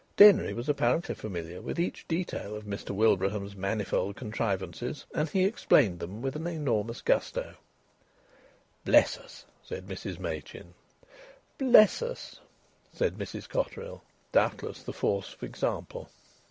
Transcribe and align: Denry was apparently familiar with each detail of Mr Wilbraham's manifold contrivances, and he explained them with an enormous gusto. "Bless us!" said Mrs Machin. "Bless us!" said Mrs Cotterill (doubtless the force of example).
Denry 0.17 0.51
was 0.51 0.67
apparently 0.67 1.13
familiar 1.13 1.61
with 1.61 1.79
each 1.79 2.07
detail 2.07 2.55
of 2.55 2.63
Mr 2.63 2.89
Wilbraham's 2.89 3.55
manifold 3.55 4.15
contrivances, 4.15 5.05
and 5.13 5.29
he 5.29 5.43
explained 5.45 5.99
them 5.99 6.23
with 6.23 6.35
an 6.35 6.47
enormous 6.47 7.01
gusto. 7.03 7.53
"Bless 8.83 9.19
us!" 9.19 9.45
said 9.61 9.85
Mrs 9.85 10.17
Machin. 10.17 10.73
"Bless 11.59 12.01
us!" 12.01 12.39
said 12.91 13.19
Mrs 13.19 13.47
Cotterill 13.47 14.01
(doubtless 14.31 14.81
the 14.81 14.91
force 14.91 15.35
of 15.35 15.43
example). 15.43 16.09